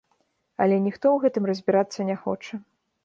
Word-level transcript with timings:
Але 0.63 0.79
ніхто 0.85 1.05
ў 1.11 1.17
гэтым 1.25 1.43
разбірацца 1.53 1.99
не 2.09 2.17
хоча. 2.23 2.53